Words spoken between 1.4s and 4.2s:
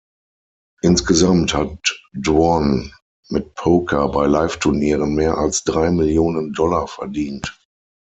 hat Dwan mit Poker